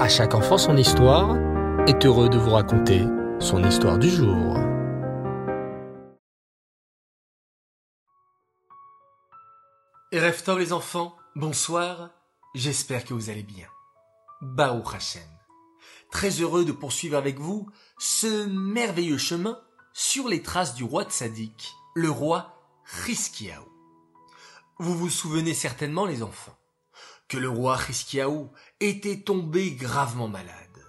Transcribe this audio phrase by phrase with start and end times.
[0.00, 1.36] À chaque enfant son histoire
[1.86, 3.04] est heureux de vous raconter
[3.38, 4.56] son histoire du jour.
[10.10, 12.08] Erev Tov les enfants, bonsoir,
[12.54, 13.66] j'espère que vous allez bien.
[14.40, 15.20] Baou Hashem.
[16.10, 19.60] Très heureux de poursuivre avec vous ce merveilleux chemin
[19.92, 22.56] sur les traces du roi Tzadik, le roi
[23.06, 23.68] Hiskiaou.
[24.78, 26.56] Vous vous souvenez certainement les enfants
[27.30, 28.50] que le roi Hiskiaou
[28.80, 30.84] était tombé gravement malade.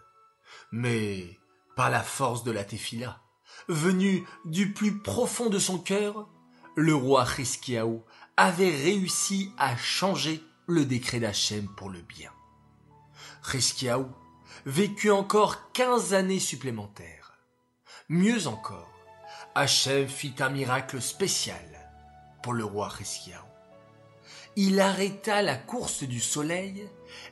[0.72, 1.40] Mais
[1.76, 3.22] par la force de la Tefila,
[3.68, 6.28] venu du plus profond de son cœur,
[6.76, 8.04] le roi Hiskiaou
[8.38, 12.32] avait réussi à changer le décret d'Hachem pour le bien.
[13.54, 14.10] Hiskiaou
[14.66, 17.34] vécut encore quinze années supplémentaires.
[18.10, 18.92] Mieux encore,
[19.54, 21.62] Hachem fit un miracle spécial
[22.42, 23.51] pour le roi Hiskiaou
[24.56, 26.88] il arrêta la course du soleil,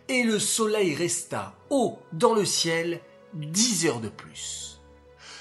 [0.07, 3.01] et le soleil resta haut dans le ciel
[3.33, 4.81] dix heures de plus.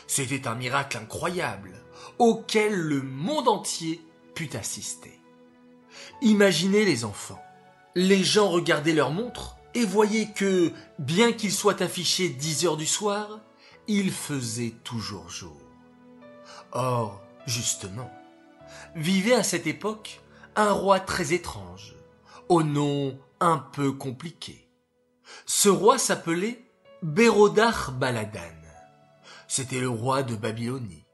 [0.07, 1.75] C'était un miracle incroyable,
[2.19, 4.01] auquel le monde entier
[4.35, 5.21] put assister.
[6.23, 7.43] Imaginez les enfants.
[7.95, 12.87] Les gens regardaient leur montre et voyaient que, bien qu'il soit affiché dix heures du
[12.87, 13.41] soir,
[13.87, 15.57] il faisait toujours jour.
[16.73, 18.11] Or, justement,
[18.95, 20.21] vivait à cette époque
[20.67, 21.95] roi très étrange,
[22.49, 24.69] au nom un peu compliqué.
[25.47, 26.65] Ce roi s'appelait
[27.03, 28.41] Bérodar Baladan.
[29.47, 31.05] C'était le roi de Babylonie.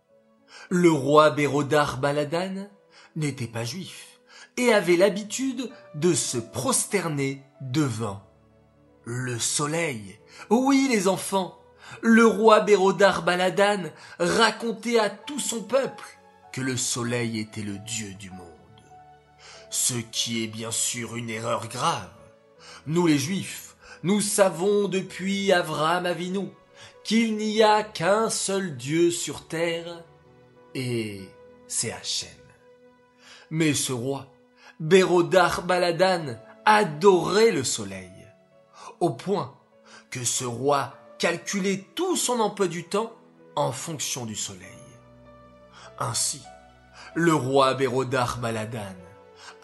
[0.70, 2.68] Le roi Bérodar Baladan
[3.16, 4.18] n'était pas juif
[4.56, 8.22] et avait l'habitude de se prosterner devant
[9.04, 10.18] le soleil.
[10.48, 11.58] Oui, les enfants,
[12.00, 16.18] le roi Bérodar Baladan racontait à tout son peuple
[16.52, 18.53] que le soleil était le dieu du monde
[19.74, 22.08] ce qui est bien sûr une erreur grave.
[22.86, 26.48] Nous les Juifs, nous savons depuis Avram Avinu
[27.02, 30.04] qu'il n'y a qu'un seul Dieu sur terre,
[30.76, 31.28] et
[31.66, 32.28] c'est Hachem.
[33.50, 34.28] Mais ce roi,
[34.78, 38.12] Bérodar Baladan, adorait le soleil,
[39.00, 39.58] au point
[40.08, 43.12] que ce roi calculait tout son emploi du temps
[43.56, 44.60] en fonction du soleil.
[45.98, 46.42] Ainsi,
[47.16, 49.03] le roi Bérodar Baladan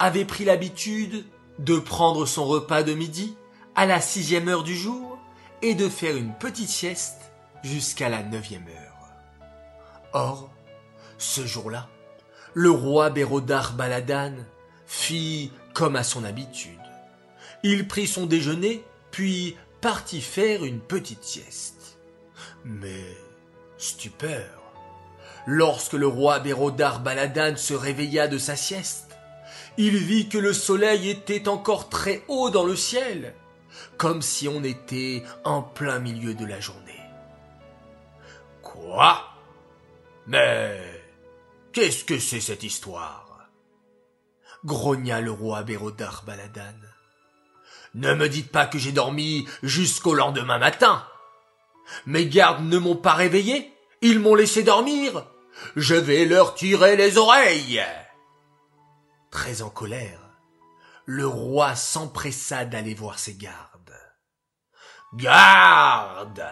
[0.01, 1.25] avait pris l'habitude
[1.59, 3.37] de prendre son repas de midi
[3.77, 5.19] à la sixième heure du jour
[5.63, 7.31] et de faire une petite sieste
[7.63, 9.11] jusqu'à la neuvième heure.
[10.15, 10.51] Or,
[11.19, 11.87] ce jour-là,
[12.55, 14.33] le roi Bérodar Baladan
[14.87, 16.81] fit comme à son habitude.
[17.63, 21.99] Il prit son déjeuner, puis partit faire une petite sieste.
[22.65, 23.05] Mais,
[23.77, 24.63] stupeur,
[25.47, 29.10] lorsque le roi Bérodar Baladan se réveilla de sa sieste,
[29.83, 33.35] il vit que le soleil était encore très haut dans le ciel,
[33.97, 37.01] comme si on était en plein milieu de la journée.
[38.61, 39.25] Quoi?
[40.27, 40.79] Mais
[41.73, 43.49] qu'est-ce que c'est cette histoire?
[44.67, 46.77] grogna le roi Bérodar Baladan.
[47.95, 51.07] Ne me dites pas que j'ai dormi jusqu'au lendemain matin.
[52.05, 55.25] Mes gardes ne m'ont pas réveillé, ils m'ont laissé dormir.
[55.75, 57.83] Je vais leur tirer les oreilles.
[59.31, 60.21] Très en colère,
[61.07, 63.95] le roi s'empressa d'aller voir ses gardes.
[65.15, 66.45] Garde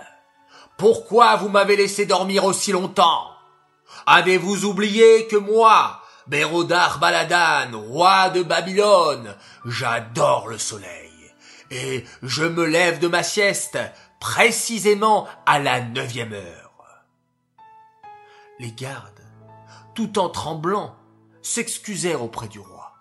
[0.76, 3.32] Pourquoi vous m'avez laissé dormir aussi longtemps?
[4.06, 9.34] Avez-vous oublié que moi, Bérodar Baladan, roi de Babylone,
[9.64, 11.34] j'adore le soleil,
[11.70, 13.78] et je me lève de ma sieste
[14.20, 17.04] précisément à la neuvième heure?
[18.60, 19.24] Les gardes,
[19.94, 20.97] tout en tremblant,
[21.48, 22.92] s'excusèrent auprès du roi.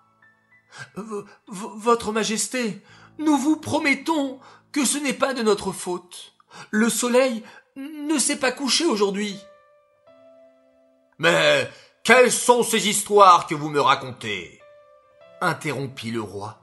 [1.46, 2.82] Votre Majesté,
[3.18, 4.40] nous vous promettons
[4.72, 6.34] que ce n'est pas de notre faute.
[6.70, 7.42] Le soleil
[7.76, 9.38] ne s'est pas couché aujourd'hui.
[11.18, 11.68] Mais
[12.04, 14.54] quelles sont ces histoires que vous me racontez?
[15.40, 16.58] interrompit le roi.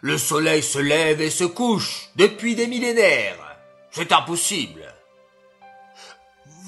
[0.00, 3.56] Le soleil se lève et se couche depuis des millénaires.
[3.92, 4.95] C'est impossible.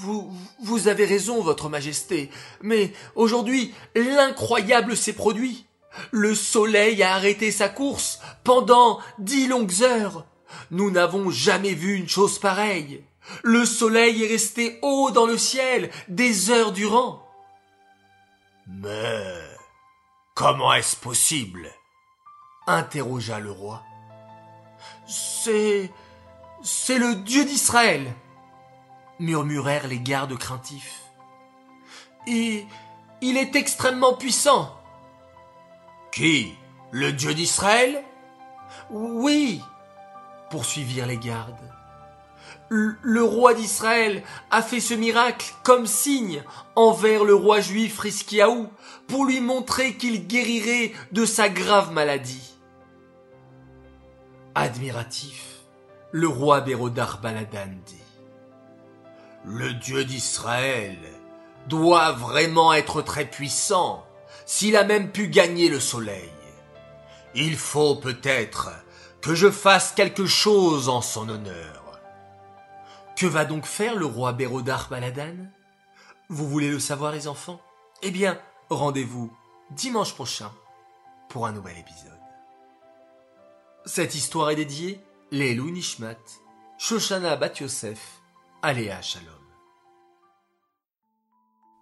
[0.00, 2.30] Vous, vous avez raison, Votre Majesté,
[2.62, 5.66] mais aujourd'hui, l'incroyable s'est produit.
[6.12, 10.24] Le soleil a arrêté sa course pendant dix longues heures.
[10.70, 13.02] Nous n'avons jamais vu une chose pareille.
[13.42, 17.26] Le soleil est resté haut dans le ciel des heures durant.
[18.68, 19.34] Mais
[20.36, 21.68] comment est-ce possible?
[22.68, 23.82] interrogea le roi.
[25.08, 25.90] C'est
[26.62, 28.14] c'est le Dieu d'Israël,
[29.18, 31.02] murmurèrent les gardes craintifs.
[32.26, 32.66] Et
[33.20, 34.74] il est extrêmement puissant.
[36.12, 36.54] Qui?
[36.90, 38.02] Le Dieu d'Israël?
[38.90, 39.60] Oui,
[40.50, 41.54] poursuivirent les gardes.
[42.70, 46.42] le roi d'Israël a fait ce miracle comme signe
[46.76, 48.68] envers le roi juif Riskiaou
[49.06, 52.54] pour lui montrer qu'il guérirait de sa grave maladie.
[54.54, 55.60] Admiratif,
[56.12, 57.97] le roi Bérodar Baladan dit
[59.44, 60.98] Le Dieu d'Israël
[61.68, 64.06] doit vraiment être très puissant
[64.46, 66.32] s'il a même pu gagner le soleil.
[67.34, 68.70] Il faut peut-être
[69.20, 72.00] que je fasse quelque chose en son honneur.
[73.16, 75.36] Que va donc faire le roi Bérodar Baladan?
[76.28, 77.60] Vous voulez le savoir les enfants?
[78.02, 78.40] Eh bien,
[78.70, 79.32] rendez-vous
[79.70, 80.52] dimanche prochain
[81.28, 82.12] pour un nouvel épisode.
[83.84, 86.16] Cette histoire est dédiée Lelou Nishmat,
[86.78, 88.17] Shoshana Bat Yosef,
[88.62, 89.28] Aléa Shalom.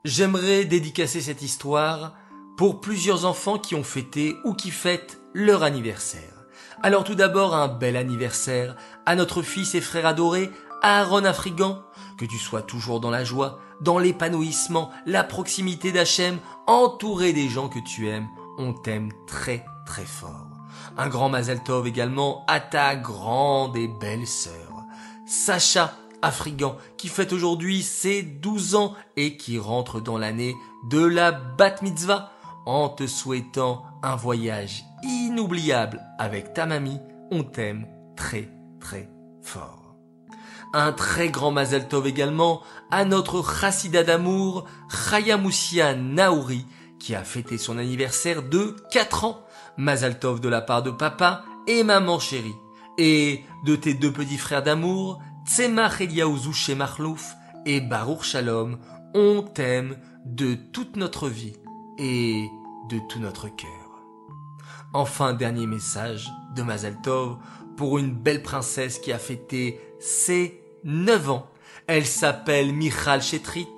[0.04, 2.14] J'aimerais dédicacer cette histoire
[2.58, 6.44] pour plusieurs enfants qui ont fêté ou qui fêtent leur anniversaire.
[6.82, 8.76] Alors tout d'abord un bel anniversaire
[9.06, 10.50] à notre fils et frère adoré
[10.82, 11.82] Aaron Afrigan,
[12.18, 17.70] que tu sois toujours dans la joie, dans l'épanouissement, la proximité d'Hachem, entouré des gens
[17.70, 18.28] que tu aimes.
[18.58, 20.50] On t'aime très très fort.
[20.98, 24.84] Un grand Mazel Tov également à ta grande et belle sœur,
[25.26, 30.54] Sacha Afrigan, qui fête aujourd'hui ses 12 ans et qui rentre dans l'année
[30.90, 32.30] de la Bat Mitzvah
[32.66, 37.00] en te souhaitant un voyage inoubliable avec ta mamie.
[37.30, 37.86] On t'aime
[38.16, 39.08] très très
[39.42, 39.96] fort.
[40.74, 42.60] Un très grand Mazel Tov également
[42.90, 46.66] à notre chassida d'amour, Chaya Moussia Naouri,
[46.98, 49.40] qui a fêté son anniversaire de 4 ans.
[49.76, 52.54] Mazel Tov de la part de papa et maman chérie.
[52.98, 58.78] Et de tes deux petits frères d'amour, Tzemach Eliaouzou Marlouf et Baruch Shalom,
[59.14, 61.52] on t'aime de toute notre vie
[61.98, 62.48] et
[62.90, 63.70] de tout notre cœur.
[64.92, 67.38] Enfin, dernier message de Mazel Tov
[67.76, 71.48] pour une belle princesse qui a fêté ses 9 ans.
[71.86, 73.68] Elle s'appelle Michal Chetrit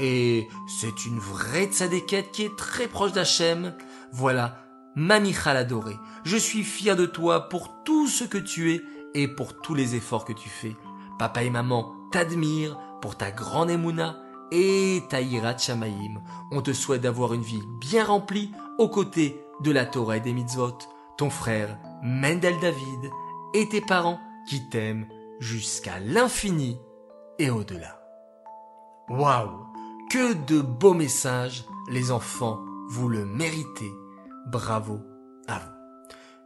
[0.00, 3.72] et c'est une vraie tzadékette qui est très proche d'Hachem.
[4.12, 4.58] Voilà,
[4.96, 8.82] ma Michal adorée, je suis fier de toi pour tout ce que tu es
[9.14, 10.74] et pour tous les efforts que tu fais.
[11.18, 14.16] Papa et maman t'admirent pour ta grande émouna
[14.50, 16.22] et Taïrat Shamaim.
[16.50, 20.32] On te souhaite d'avoir une vie bien remplie aux côtés de la Torah et des
[20.32, 20.78] mitzvot,
[21.16, 23.10] ton frère Mendel David
[23.54, 25.06] et tes parents qui t'aiment
[25.40, 26.78] jusqu'à l'infini
[27.38, 28.00] et au-delà.
[29.08, 29.66] Waouh
[30.10, 33.92] Que de beaux messages, les enfants, vous le méritez.
[34.46, 35.00] Bravo
[35.48, 35.74] à vous.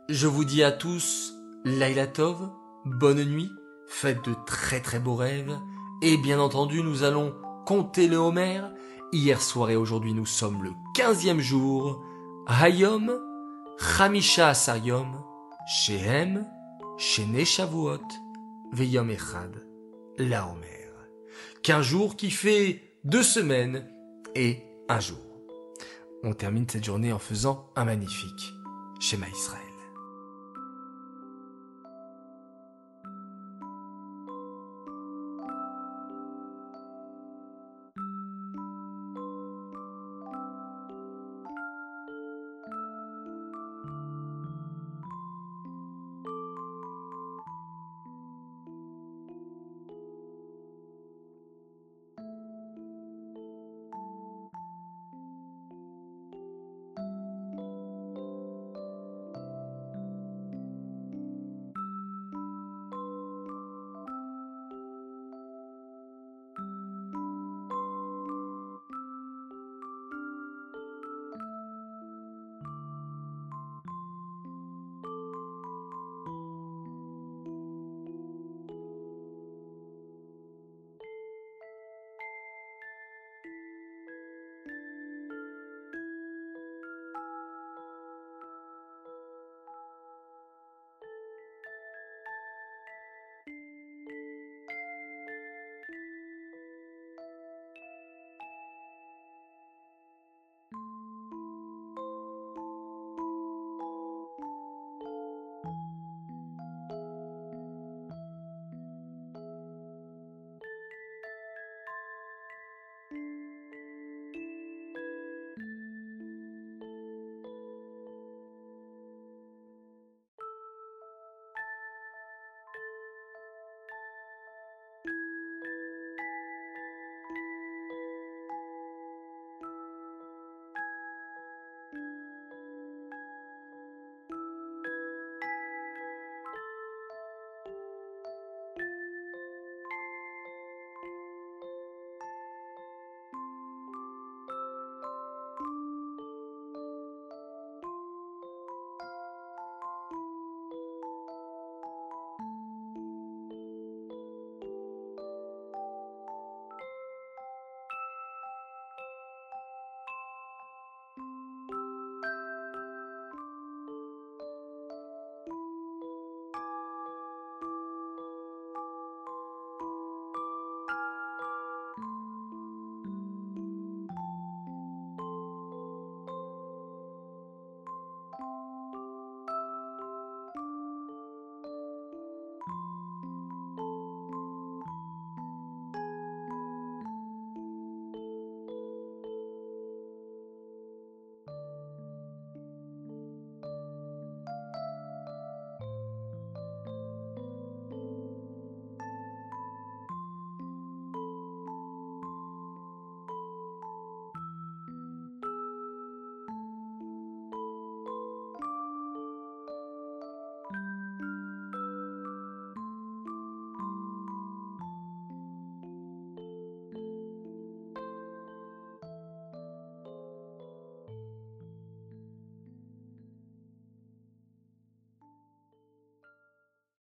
[0.08, 1.34] Je vous dis à tous,
[1.64, 2.48] Laila Tov,
[2.86, 3.50] bonne nuit,
[3.88, 5.58] faites de très très beaux rêves,
[6.02, 7.34] et bien entendu nous allons
[7.66, 8.62] comptez le Homer.
[9.12, 12.04] Hier soir et aujourd'hui nous sommes le quinzième jour.
[12.46, 13.18] Hayom,
[13.78, 15.22] Chamisha Asayom,
[15.66, 16.46] Shehem,
[16.98, 18.06] Shene Shavuot,
[18.72, 19.66] Veyom Echad,
[20.18, 20.90] la Homer.
[21.62, 23.86] Qu'un jour qui fait deux semaines
[24.34, 25.18] et un jour.
[26.22, 28.52] On termine cette journée en faisant un magnifique
[29.00, 29.67] schéma Israël.